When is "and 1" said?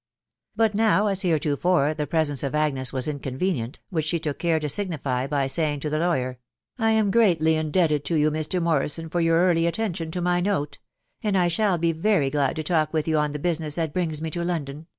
11.21-11.49